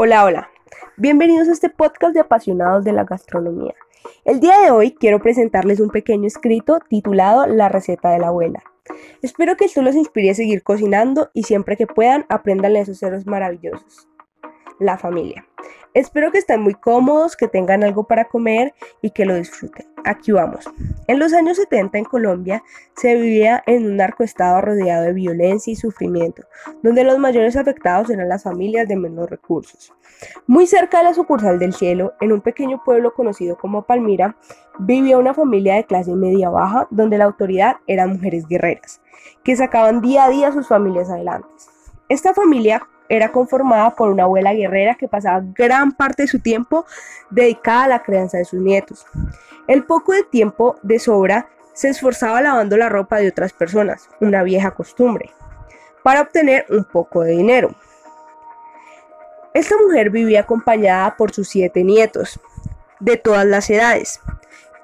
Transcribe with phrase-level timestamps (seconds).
[0.00, 0.48] Hola, hola.
[0.96, 3.74] Bienvenidos a este podcast de apasionados de la gastronomía.
[4.24, 8.62] El día de hoy quiero presentarles un pequeño escrito titulado La receta de la abuela.
[9.22, 13.26] Espero que esto los inspire a seguir cocinando y siempre que puedan aprendan esos ceros
[13.26, 14.06] maravillosos.
[14.78, 15.48] La familia.
[15.94, 19.84] Espero que estén muy cómodos, que tengan algo para comer y que lo disfruten.
[20.04, 20.64] Aquí vamos.
[21.08, 22.62] En los años 70 en Colombia
[22.94, 26.42] se vivía en un narcoestado rodeado de violencia y sufrimiento,
[26.82, 29.90] donde los mayores afectados eran las familias de menos recursos.
[30.46, 34.36] Muy cerca de la sucursal del cielo, en un pequeño pueblo conocido como Palmira,
[34.80, 39.00] vivía una familia de clase media baja donde la autoridad eran mujeres guerreras,
[39.42, 41.48] que sacaban día a día sus familias adelante.
[42.10, 46.84] Esta familia era conformada por una abuela guerrera que pasaba gran parte de su tiempo
[47.30, 49.06] dedicada a la crianza de sus nietos.
[49.66, 54.42] El poco de tiempo de sobra se esforzaba lavando la ropa de otras personas, una
[54.42, 55.30] vieja costumbre,
[56.02, 57.74] para obtener un poco de dinero.
[59.54, 62.40] Esta mujer vivía acompañada por sus siete nietos,
[63.00, 64.20] de todas las edades,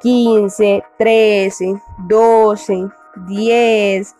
[0.00, 2.88] 15, 13, 12,
[3.26, 4.14] 10,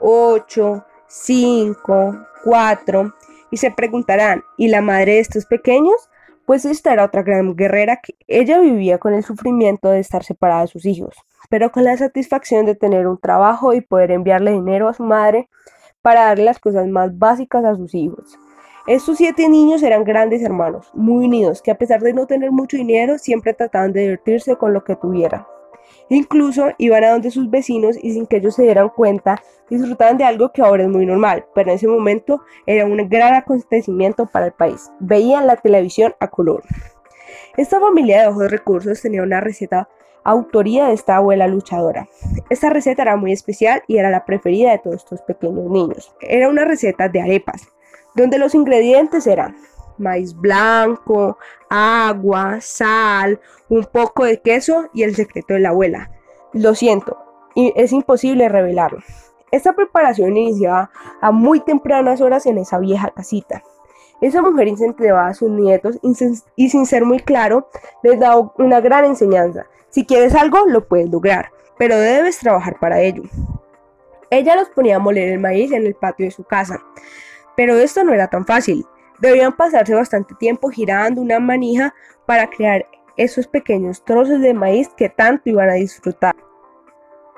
[0.00, 3.14] 8, 5, 4,
[3.54, 6.10] y se preguntarán, ¿y la madre de estos pequeños?
[6.44, 10.62] Pues esta era otra gran guerrera que ella vivía con el sufrimiento de estar separada
[10.62, 11.14] de sus hijos,
[11.50, 15.48] pero con la satisfacción de tener un trabajo y poder enviarle dinero a su madre
[16.02, 18.36] para darle las cosas más básicas a sus hijos.
[18.88, 22.76] Estos siete niños eran grandes hermanos, muy unidos, que a pesar de no tener mucho
[22.76, 25.46] dinero, siempre trataban de divertirse con lo que tuvieran.
[26.10, 30.24] Incluso iban a donde sus vecinos y sin que ellos se dieran cuenta, disfrutaban de
[30.24, 34.46] algo que ahora es muy normal, pero en ese momento era un gran acontecimiento para
[34.46, 34.90] el país.
[35.00, 36.62] Veían la televisión a color.
[37.56, 39.88] Esta familia de bajos recursos tenía una receta
[40.24, 42.08] autoría de esta abuela luchadora.
[42.50, 46.14] Esta receta era muy especial y era la preferida de todos estos pequeños niños.
[46.20, 47.68] Era una receta de arepas,
[48.14, 49.56] donde los ingredientes eran
[49.98, 56.10] maíz blanco, agua, sal, un poco de queso y el secreto de la abuela.
[56.52, 57.18] Lo siento,
[57.54, 59.00] es imposible revelarlo.
[59.50, 63.62] Esta preparación iniciaba a muy tempranas horas en esa vieja casita.
[64.20, 65.98] Esa mujer incentivaba a sus nietos
[66.56, 67.68] y sin ser muy claro,
[68.02, 69.66] les daba una gran enseñanza.
[69.90, 73.22] Si quieres algo, lo puedes lograr, pero debes trabajar para ello.
[74.30, 76.82] Ella los ponía a moler el maíz en el patio de su casa.
[77.56, 78.84] Pero esto no era tan fácil.
[79.18, 81.94] Debían pasarse bastante tiempo girando una manija
[82.26, 82.86] para crear
[83.16, 86.34] esos pequeños trozos de maíz que tanto iban a disfrutar.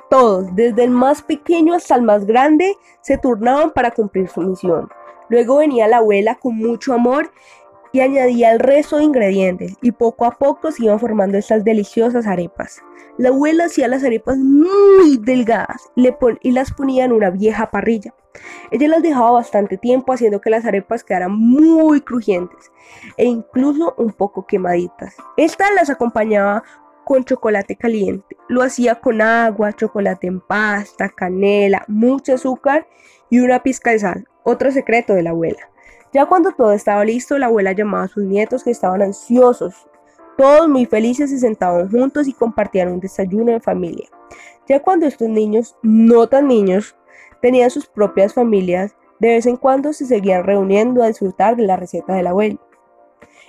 [0.08, 4.88] Todos, desde el más pequeño hasta el más grande, se turnaban para cumplir su misión.
[5.28, 7.32] Luego venía la abuela con mucho amor
[7.96, 12.26] y añadía el resto de ingredientes y poco a poco se iban formando estas deliciosas
[12.26, 12.82] arepas.
[13.16, 18.12] La abuela hacía las arepas muy delgadas y las ponía en una vieja parrilla.
[18.70, 22.70] Ella las dejaba bastante tiempo haciendo que las arepas quedaran muy crujientes
[23.16, 25.16] e incluso un poco quemaditas.
[25.38, 26.64] Esta las acompañaba
[27.06, 28.36] con chocolate caliente.
[28.46, 32.86] Lo hacía con agua, chocolate en pasta, canela, mucho azúcar
[33.30, 34.28] y una pizca de sal.
[34.44, 35.70] Otro secreto de la abuela.
[36.16, 39.86] Ya cuando todo estaba listo, la abuela llamaba a sus nietos que estaban ansiosos.
[40.38, 44.08] Todos muy felices se sentaban juntos y compartían un desayuno en familia.
[44.66, 46.96] Ya cuando estos niños, no tan niños,
[47.42, 51.76] tenían sus propias familias, de vez en cuando se seguían reuniendo a disfrutar de la
[51.76, 52.60] receta del abuelo.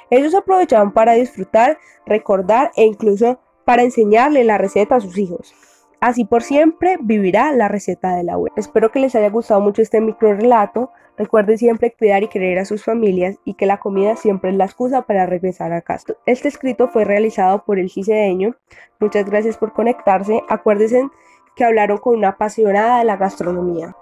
[0.10, 5.54] Ellos aprovechaban para disfrutar, recordar e incluso para enseñarle la receta a sus hijos.
[6.00, 8.54] Así por siempre vivirá la receta del abuelo.
[8.56, 10.92] Espero que les haya gustado mucho este micro relato.
[11.18, 14.66] Recuerden siempre cuidar y querer a sus familias y que la comida siempre es la
[14.66, 16.14] excusa para regresar a casa.
[16.28, 18.56] Este escrito fue realizado por el Gisedeño.
[19.00, 20.44] Muchas gracias por conectarse.
[20.48, 21.10] Acuérdense
[21.56, 23.96] que hablaron con una apasionada de la gastronomía.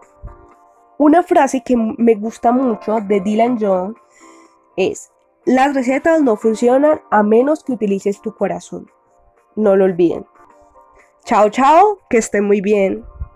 [0.98, 3.96] Una frase que me gusta mucho de Dylan Jones
[4.76, 5.12] es,
[5.46, 8.92] las recetas no funcionan a menos que utilices tu corazón.
[9.56, 10.26] No lo olviden.
[11.26, 13.04] Chao, chao, que esté muy bien.